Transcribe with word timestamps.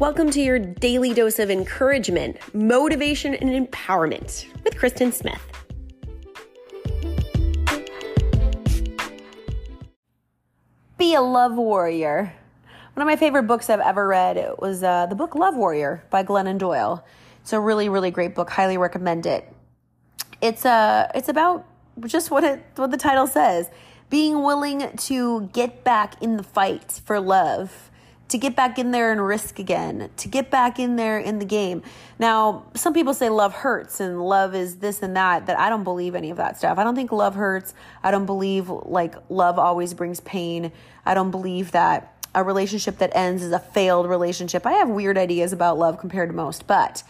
Welcome 0.00 0.30
to 0.30 0.40
your 0.40 0.58
daily 0.58 1.12
dose 1.12 1.38
of 1.38 1.50
encouragement, 1.50 2.38
motivation, 2.54 3.34
and 3.34 3.50
empowerment 3.50 4.46
with 4.64 4.78
Kristen 4.78 5.12
Smith. 5.12 5.42
Be 10.96 11.12
a 11.12 11.20
love 11.20 11.54
warrior. 11.54 12.32
One 12.94 13.02
of 13.02 13.06
my 13.06 13.16
favorite 13.16 13.42
books 13.42 13.68
I've 13.68 13.80
ever 13.80 14.08
read 14.08 14.54
was 14.58 14.82
uh, 14.82 15.04
the 15.04 15.14
book 15.14 15.34
Love 15.34 15.54
Warrior 15.54 16.02
by 16.08 16.24
Glennon 16.24 16.56
Doyle. 16.56 17.04
It's 17.42 17.52
a 17.52 17.60
really, 17.60 17.90
really 17.90 18.10
great 18.10 18.34
book. 18.34 18.48
Highly 18.48 18.78
recommend 18.78 19.26
it. 19.26 19.52
It's 20.40 20.64
uh, 20.64 21.12
it's 21.14 21.28
about 21.28 21.66
just 22.06 22.30
what 22.30 22.42
it 22.42 22.64
what 22.76 22.90
the 22.90 22.96
title 22.96 23.26
says: 23.26 23.68
being 24.08 24.44
willing 24.44 24.96
to 24.96 25.42
get 25.52 25.84
back 25.84 26.22
in 26.22 26.38
the 26.38 26.42
fight 26.42 27.02
for 27.04 27.20
love 27.20 27.89
to 28.30 28.38
get 28.38 28.54
back 28.56 28.78
in 28.78 28.92
there 28.92 29.12
and 29.12 29.24
risk 29.24 29.58
again, 29.58 30.10
to 30.16 30.28
get 30.28 30.50
back 30.50 30.78
in 30.78 30.96
there 30.96 31.18
in 31.18 31.38
the 31.38 31.44
game. 31.44 31.82
Now, 32.18 32.64
some 32.74 32.94
people 32.94 33.12
say 33.12 33.28
love 33.28 33.52
hurts 33.52 34.00
and 34.00 34.22
love 34.22 34.54
is 34.54 34.76
this 34.76 35.02
and 35.02 35.16
that, 35.16 35.46
that 35.46 35.58
I 35.58 35.68
don't 35.68 35.84
believe 35.84 36.14
any 36.14 36.30
of 36.30 36.36
that 36.36 36.56
stuff. 36.56 36.78
I 36.78 36.84
don't 36.84 36.94
think 36.94 37.12
love 37.12 37.34
hurts. 37.34 37.74
I 38.02 38.10
don't 38.10 38.26
believe 38.26 38.68
like 38.68 39.14
love 39.28 39.58
always 39.58 39.94
brings 39.94 40.20
pain. 40.20 40.72
I 41.04 41.14
don't 41.14 41.30
believe 41.30 41.72
that 41.72 42.16
a 42.34 42.44
relationship 42.44 42.98
that 42.98 43.14
ends 43.16 43.42
is 43.42 43.52
a 43.52 43.58
failed 43.58 44.08
relationship. 44.08 44.64
I 44.64 44.74
have 44.74 44.88
weird 44.88 45.18
ideas 45.18 45.52
about 45.52 45.78
love 45.78 45.98
compared 45.98 46.28
to 46.30 46.34
most, 46.34 46.68
but 46.68 47.02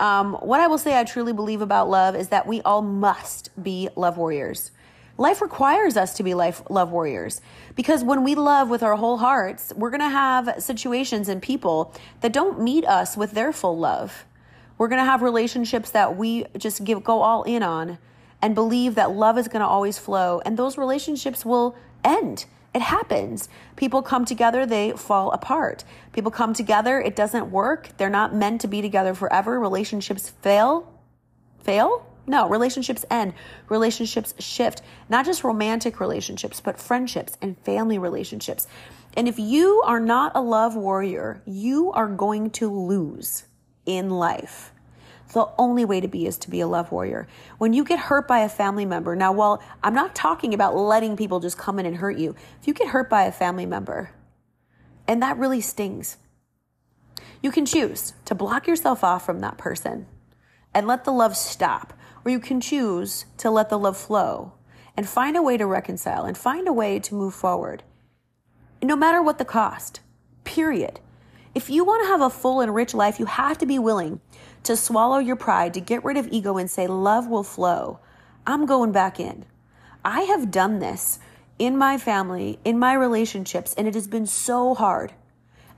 um, 0.00 0.34
what 0.34 0.60
I 0.60 0.68
will 0.68 0.78
say 0.78 0.98
I 0.98 1.04
truly 1.04 1.34
believe 1.34 1.60
about 1.60 1.90
love 1.90 2.16
is 2.16 2.28
that 2.28 2.46
we 2.46 2.62
all 2.62 2.80
must 2.80 3.50
be 3.62 3.90
love 3.94 4.16
warriors. 4.16 4.70
Life 5.18 5.42
requires 5.42 5.96
us 5.96 6.14
to 6.14 6.22
be 6.22 6.32
life 6.32 6.62
love 6.70 6.90
warriors 6.90 7.40
because 7.74 8.02
when 8.02 8.24
we 8.24 8.34
love 8.34 8.70
with 8.70 8.82
our 8.82 8.96
whole 8.96 9.18
hearts, 9.18 9.72
we're 9.76 9.90
going 9.90 10.00
to 10.00 10.08
have 10.08 10.54
situations 10.58 11.28
and 11.28 11.42
people 11.42 11.94
that 12.20 12.32
don't 12.32 12.60
meet 12.60 12.86
us 12.86 13.16
with 13.16 13.32
their 13.32 13.52
full 13.52 13.76
love. 13.76 14.24
We're 14.78 14.88
going 14.88 15.00
to 15.00 15.04
have 15.04 15.20
relationships 15.22 15.90
that 15.90 16.16
we 16.16 16.46
just 16.56 16.84
give 16.84 17.04
go 17.04 17.20
all 17.20 17.42
in 17.42 17.62
on 17.62 17.98
and 18.40 18.54
believe 18.54 18.94
that 18.94 19.12
love 19.12 19.38
is 19.38 19.48
going 19.48 19.60
to 19.60 19.66
always 19.66 19.98
flow 19.98 20.40
and 20.44 20.58
those 20.58 20.78
relationships 20.78 21.44
will 21.44 21.76
end. 22.02 22.46
It 22.74 22.80
happens. 22.80 23.50
People 23.76 24.00
come 24.00 24.24
together, 24.24 24.64
they 24.64 24.92
fall 24.92 25.30
apart. 25.32 25.84
People 26.12 26.30
come 26.30 26.54
together, 26.54 26.98
it 26.98 27.14
doesn't 27.14 27.50
work. 27.50 27.90
They're 27.98 28.08
not 28.08 28.34
meant 28.34 28.62
to 28.62 28.66
be 28.66 28.80
together 28.80 29.14
forever. 29.14 29.60
Relationships 29.60 30.30
fail. 30.40 30.90
Fail? 31.62 32.06
No, 32.26 32.48
relationships 32.48 33.04
end, 33.10 33.34
relationships 33.68 34.34
shift, 34.38 34.82
not 35.08 35.26
just 35.26 35.42
romantic 35.42 35.98
relationships, 35.98 36.60
but 36.60 36.78
friendships 36.78 37.36
and 37.42 37.58
family 37.58 37.98
relationships. 37.98 38.68
And 39.16 39.26
if 39.26 39.38
you 39.38 39.82
are 39.84 40.00
not 40.00 40.32
a 40.34 40.40
love 40.40 40.76
warrior, 40.76 41.42
you 41.46 41.90
are 41.92 42.06
going 42.06 42.50
to 42.50 42.70
lose 42.70 43.44
in 43.84 44.08
life. 44.08 44.72
The 45.32 45.48
only 45.58 45.84
way 45.84 46.00
to 46.00 46.08
be 46.08 46.26
is 46.26 46.36
to 46.38 46.50
be 46.50 46.60
a 46.60 46.66
love 46.66 46.92
warrior. 46.92 47.26
When 47.58 47.72
you 47.72 47.84
get 47.84 47.98
hurt 47.98 48.28
by 48.28 48.40
a 48.40 48.48
family 48.48 48.84
member, 48.84 49.16
now, 49.16 49.32
while 49.32 49.62
I'm 49.82 49.94
not 49.94 50.14
talking 50.14 50.54
about 50.54 50.76
letting 50.76 51.16
people 51.16 51.40
just 51.40 51.58
come 51.58 51.78
in 51.78 51.86
and 51.86 51.96
hurt 51.96 52.18
you, 52.18 52.36
if 52.60 52.68
you 52.68 52.74
get 52.74 52.88
hurt 52.88 53.08
by 53.08 53.24
a 53.24 53.32
family 53.32 53.66
member, 53.66 54.10
and 55.08 55.22
that 55.22 55.38
really 55.38 55.60
stings, 55.60 56.18
you 57.42 57.50
can 57.50 57.66
choose 57.66 58.12
to 58.26 58.34
block 58.34 58.66
yourself 58.66 59.02
off 59.02 59.26
from 59.26 59.40
that 59.40 59.58
person 59.58 60.06
and 60.74 60.86
let 60.86 61.04
the 61.04 61.12
love 61.12 61.36
stop 61.36 61.94
or 62.24 62.30
you 62.30 62.38
can 62.38 62.60
choose 62.60 63.24
to 63.38 63.50
let 63.50 63.68
the 63.68 63.78
love 63.78 63.96
flow 63.96 64.52
and 64.96 65.08
find 65.08 65.36
a 65.36 65.42
way 65.42 65.56
to 65.56 65.66
reconcile 65.66 66.24
and 66.24 66.36
find 66.36 66.68
a 66.68 66.72
way 66.72 66.98
to 66.98 67.14
move 67.14 67.34
forward. 67.34 67.82
No 68.82 68.96
matter 68.96 69.22
what 69.22 69.38
the 69.38 69.44
cost, 69.44 70.00
period. 70.44 71.00
If 71.54 71.70
you 71.70 71.84
want 71.84 72.02
to 72.02 72.08
have 72.08 72.20
a 72.20 72.30
full 72.30 72.60
and 72.60 72.74
rich 72.74 72.94
life, 72.94 73.18
you 73.18 73.26
have 73.26 73.58
to 73.58 73.66
be 73.66 73.78
willing 73.78 74.20
to 74.64 74.76
swallow 74.76 75.18
your 75.18 75.36
pride, 75.36 75.74
to 75.74 75.80
get 75.80 76.04
rid 76.04 76.16
of 76.16 76.28
ego 76.28 76.56
and 76.56 76.70
say, 76.70 76.86
Love 76.86 77.28
will 77.28 77.42
flow. 77.42 78.00
I'm 78.46 78.66
going 78.66 78.92
back 78.92 79.20
in. 79.20 79.44
I 80.04 80.22
have 80.22 80.50
done 80.50 80.78
this 80.78 81.18
in 81.58 81.76
my 81.76 81.98
family, 81.98 82.58
in 82.64 82.78
my 82.78 82.94
relationships, 82.94 83.74
and 83.74 83.86
it 83.86 83.94
has 83.94 84.08
been 84.08 84.26
so 84.26 84.74
hard. 84.74 85.12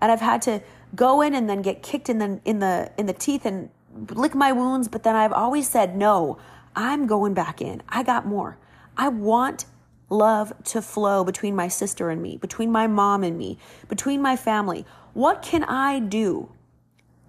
And 0.00 0.10
I've 0.10 0.20
had 0.20 0.42
to 0.42 0.62
go 0.94 1.20
in 1.20 1.34
and 1.34 1.48
then 1.48 1.62
get 1.62 1.82
kicked 1.82 2.08
in 2.08 2.18
the 2.18 2.40
in 2.44 2.60
the 2.60 2.90
in 2.96 3.06
the 3.06 3.12
teeth 3.12 3.44
and 3.44 3.70
lick 4.10 4.34
my 4.34 4.52
wounds, 4.52 4.88
but 4.88 5.02
then 5.02 5.16
I've 5.16 5.32
always 5.32 5.68
said, 5.68 5.96
no, 5.96 6.38
I'm 6.74 7.06
going 7.06 7.34
back 7.34 7.60
in. 7.60 7.82
I 7.88 8.02
got 8.02 8.26
more. 8.26 8.58
I 8.96 9.08
want 9.08 9.66
love 10.10 10.52
to 10.64 10.82
flow 10.82 11.24
between 11.24 11.56
my 11.56 11.68
sister 11.68 12.10
and 12.10 12.22
me, 12.22 12.36
between 12.36 12.70
my 12.70 12.86
mom 12.86 13.24
and 13.24 13.38
me, 13.38 13.58
between 13.88 14.20
my 14.20 14.36
family. 14.36 14.84
What 15.12 15.42
can 15.42 15.64
I 15.64 15.98
do 15.98 16.50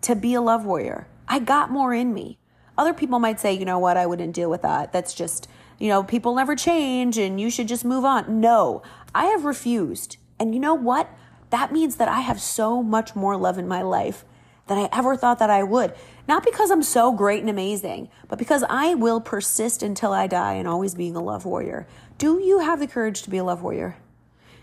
to 0.02 0.16
be 0.16 0.34
a 0.34 0.42
love 0.42 0.66
warrior? 0.66 1.08
I 1.28 1.40
got 1.40 1.72
more 1.72 1.94
in 1.94 2.14
me. 2.14 2.38
Other 2.78 2.94
people 2.94 3.20
might 3.20 3.40
say, 3.40 3.54
you 3.54 3.66
know 3.66 3.80
what, 3.80 3.98
I 3.98 4.06
wouldn't 4.06 4.36
deal 4.36 4.50
with 4.50 4.62
that. 4.64 4.92
That's 4.92 5.14
just, 5.14 5.48
you 5.80 5.88
know, 5.88 6.04
people 6.04 6.36
never 6.36 6.56
change 6.56 7.18
and 7.18 7.40
you 7.40 7.50
should 7.50 7.68
just 7.68 7.86
move 7.86 8.04
on. 8.04 8.42
No, 8.42 8.84
I 9.14 9.26
have 9.26 9.46
refused. 9.46 10.18
And 10.40 10.54
you 10.54 10.60
know 10.60 10.74
what? 10.74 11.10
That 11.52 11.72
means 11.72 11.96
that 11.96 12.10
I 12.10 12.20
have 12.20 12.42
so 12.42 12.84
much 12.84 13.16
more 13.16 13.38
love 13.38 13.58
in 13.58 13.68
my 13.68 13.82
life 13.82 14.26
than 14.68 14.78
I 14.78 14.90
ever 14.92 15.16
thought 15.16 15.40
that 15.40 15.50
I 15.50 15.64
would. 15.64 15.94
Not 16.28 16.44
because 16.44 16.72
I'm 16.72 16.84
so 16.84 17.12
great 17.12 17.42
and 17.42 17.50
amazing, 17.50 18.10
but 18.28 18.40
because 18.40 18.64
I 18.70 18.96
will 18.96 19.22
persist 19.22 19.84
until 19.84 20.12
I 20.12 20.28
die 20.28 20.54
and 20.54 20.68
always 20.68 20.96
being 20.96 21.16
a 21.16 21.22
love 21.22 21.46
warrior. 21.46 21.88
Do 22.18 22.40
you 22.40 22.60
have 22.60 22.80
the 22.80 22.88
courage 22.88 23.22
to 23.24 23.30
be 23.30 23.38
a 23.38 23.44
love 23.44 23.62
warrior? 23.62 23.98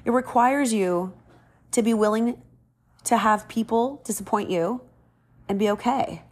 It 0.05 0.11
requires 0.11 0.73
you 0.73 1.13
to 1.71 1.83
be 1.83 1.95
willing 1.95 2.41
to 3.05 3.17
have 3.17 3.49
people 3.49 4.03
disappoint 4.05 4.51
you 4.51 4.81
and 5.49 5.59
be 5.59 5.71
okay. 5.71 6.23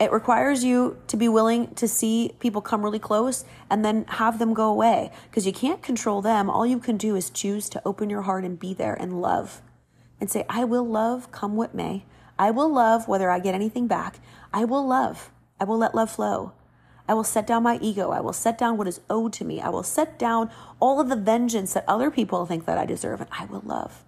It 0.00 0.10
requires 0.10 0.64
you 0.64 0.98
to 1.06 1.16
be 1.16 1.28
willing 1.28 1.72
to 1.76 1.86
see 1.86 2.32
people 2.40 2.60
come 2.60 2.82
really 2.82 2.98
close 2.98 3.44
and 3.70 3.84
then 3.84 4.04
have 4.08 4.40
them 4.40 4.52
go 4.52 4.68
away 4.68 5.12
because 5.30 5.46
you 5.46 5.52
can't 5.52 5.82
control 5.82 6.20
them. 6.20 6.50
All 6.50 6.66
you 6.66 6.80
can 6.80 6.96
do 6.96 7.14
is 7.14 7.30
choose 7.30 7.68
to 7.70 7.82
open 7.86 8.10
your 8.10 8.22
heart 8.22 8.44
and 8.44 8.58
be 8.58 8.74
there 8.74 8.94
and 8.94 9.20
love 9.20 9.62
and 10.20 10.28
say, 10.28 10.44
I 10.48 10.64
will 10.64 10.84
love 10.84 11.30
come 11.30 11.54
what 11.54 11.74
may. 11.74 12.04
I 12.38 12.50
will 12.50 12.72
love 12.72 13.08
whether 13.08 13.30
I 13.30 13.38
get 13.38 13.54
anything 13.54 13.86
back. 13.86 14.20
I 14.52 14.64
will 14.64 14.86
love. 14.86 15.30
I 15.60 15.64
will 15.64 15.78
let 15.78 15.94
love 15.94 16.10
flow. 16.10 16.52
I 17.06 17.14
will 17.14 17.24
set 17.24 17.46
down 17.46 17.62
my 17.62 17.78
ego. 17.80 18.10
I 18.10 18.20
will 18.20 18.32
set 18.32 18.56
down 18.56 18.76
what 18.76 18.88
is 18.88 19.00
owed 19.10 19.32
to 19.34 19.44
me. 19.44 19.60
I 19.60 19.68
will 19.68 19.82
set 19.82 20.18
down 20.18 20.50
all 20.80 21.00
of 21.00 21.08
the 21.08 21.16
vengeance 21.16 21.74
that 21.74 21.84
other 21.86 22.10
people 22.10 22.46
think 22.46 22.64
that 22.64 22.78
I 22.78 22.86
deserve, 22.86 23.20
and 23.20 23.30
I 23.38 23.44
will 23.44 23.62
love. 23.64 24.04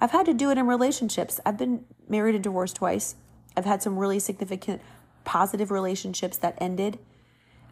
I've 0.00 0.10
had 0.10 0.26
to 0.26 0.34
do 0.34 0.50
it 0.50 0.58
in 0.58 0.66
relationships. 0.66 1.40
I've 1.46 1.56
been 1.56 1.84
married 2.08 2.34
and 2.34 2.44
divorced 2.44 2.76
twice. 2.76 3.16
I've 3.56 3.64
had 3.64 3.82
some 3.82 3.98
really 3.98 4.18
significant 4.18 4.82
positive 5.24 5.70
relationships 5.70 6.36
that 6.38 6.58
ended. 6.60 6.98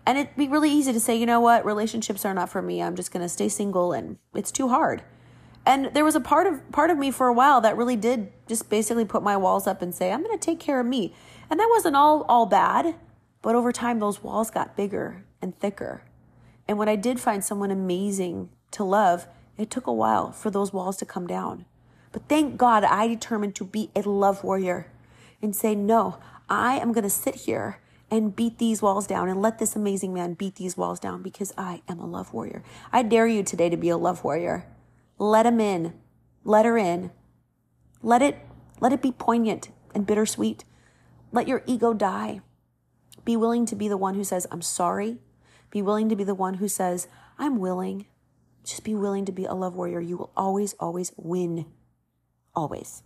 And 0.07 0.19
it'd 0.19 0.37
be 0.37 0.49
really 0.49 0.71
easy 0.71 0.93
to 0.93 1.01
say, 1.01 1.17
you 1.17 1.27
know 1.27 1.41
what, 1.41 1.65
relationships 1.65 2.25
are 2.25 2.35
not 2.35 2.49
for 2.49 2.63
me. 2.63 2.83
I'm 2.83 2.97
just 2.97 3.13
going 3.13 3.25
to 3.25 3.29
stay 3.29 3.49
single 3.49 3.93
and 3.93 4.19
it's 4.35 4.53
too 4.53 4.69
hard. 4.69 5.03
And 5.67 5.87
there 5.95 6.05
was 6.05 6.15
a 6.15 6.21
part 6.21 6.47
of 6.47 6.71
part 6.73 6.91
of 6.91 6.99
me 6.99 7.11
for 7.11 7.29
a 7.29 7.33
while 7.33 7.61
that 7.63 7.77
really 7.77 7.97
did 7.97 8.33
just 8.47 8.69
basically 8.69 9.05
put 9.05 9.23
my 9.23 9.37
walls 9.37 9.67
up 9.67 9.81
and 9.81 9.95
say, 9.95 10.13
I'm 10.13 10.23
going 10.23 10.39
to 10.39 10.45
take 10.45 10.61
care 10.61 10.81
of 10.81 10.87
me. 10.87 11.15
And 11.49 11.59
that 11.59 11.69
wasn't 11.71 11.97
all 11.97 12.23
all 12.29 12.47
bad, 12.47 12.95
but 13.43 13.55
over 13.55 13.73
time 13.73 13.99
those 13.99 14.23
walls 14.23 14.51
got 14.51 14.77
bigger 14.77 15.25
and 15.41 15.59
thicker. 15.59 16.03
And 16.69 16.79
when 16.79 16.89
I 16.89 16.97
did 16.97 17.21
find 17.21 17.45
someone 17.45 17.71
amazing 17.71 18.51
to 18.73 18.85
love, 18.85 19.27
it 19.57 19.71
took 19.71 19.87
a 19.87 19.93
while 19.93 20.33
for 20.33 20.51
those 20.51 20.73
walls 20.73 20.97
to 20.99 21.07
come 21.07 21.27
down. 21.27 21.65
But 22.13 22.29
thank 22.29 22.57
God 22.57 22.85
I 22.85 23.09
determined 23.09 23.55
to 23.57 23.65
be 23.65 23.91
a 23.95 24.03
love 24.03 24.45
warrior 24.45 24.91
and 25.43 25.55
say, 25.55 25.75
no, 25.75 26.19
I 26.49 26.79
am 26.79 26.93
going 26.93 27.05
to 27.05 27.11
sit 27.11 27.35
here 27.35 27.81
and 28.11 28.37
beat 28.37 28.59
these 28.59 28.81
walls 28.81 29.07
down 29.07 29.29
and 29.29 29.43
let 29.43 29.59
this 29.59 29.75
amazing 29.75 30.15
man 30.15 30.35
beat 30.35 30.57
these 30.57 30.77
walls 30.77 31.01
down 31.01 31.23
because 31.23 31.53
I 31.59 31.83
am 31.89 31.99
a 31.99 32.07
love 32.07 32.33
warrior. 32.33 32.63
I 32.93 33.03
dare 33.03 33.27
you 33.27 33.43
today 33.43 33.69
to 33.69 33.77
be 33.77 33.89
a 33.89 33.97
love 33.97 34.23
warrior. 34.25 34.67
Let 35.19 35.47
him 35.47 35.61
in. 35.61 35.95
Let 36.45 36.67
her 36.67 36.77
in. 36.77 37.11
Let 38.03 38.23
it 38.23 38.39
let 38.81 38.93
it 38.93 39.03
be 39.03 39.13
poignant 39.13 39.71
and 39.95 40.07
bittersweet. 40.07 40.65
Let 41.33 41.49
your 41.49 41.63
ego 41.67 41.95
die. 41.95 42.41
Be 43.25 43.37
willing 43.37 43.65
to 43.67 43.77
be 43.77 43.89
the 43.89 43.97
one 43.97 44.15
who 44.15 44.25
says, 44.25 44.47
I'm 44.51 44.63
sorry. 44.63 45.19
Be 45.71 45.81
willing 45.81 46.09
to 46.09 46.17
be 46.17 46.25
the 46.25 46.35
one 46.35 46.55
who 46.55 46.69
says, 46.69 47.09
I'm 47.39 47.59
willing. 47.59 48.07
Just 48.63 48.85
be 48.85 48.95
willing 48.95 49.25
to 49.25 49.33
be 49.33 49.45
a 49.45 49.55
love 49.55 49.75
warrior. 49.75 50.01
You 50.01 50.17
will 50.17 50.33
always, 50.37 50.75
always 50.75 51.13
win. 51.17 51.67
Always. 52.55 53.03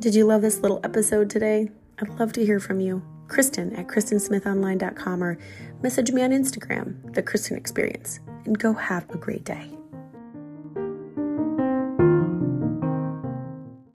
Did 0.00 0.14
you 0.14 0.24
love 0.24 0.42
this 0.42 0.60
little 0.60 0.80
episode 0.82 1.28
today? 1.28 1.70
I'd 1.98 2.18
love 2.18 2.32
to 2.32 2.44
hear 2.44 2.58
from 2.58 2.80
you. 2.80 3.02
Kristen 3.30 3.74
at 3.76 3.86
KristenSmithOnline.com 3.86 5.24
or 5.24 5.38
message 5.80 6.12
me 6.12 6.22
on 6.22 6.30
Instagram, 6.30 7.14
The 7.14 7.22
Kristen 7.22 7.56
Experience, 7.56 8.20
and 8.44 8.58
go 8.58 8.74
have 8.74 9.08
a 9.10 9.16
great 9.16 9.44
day. 9.44 9.79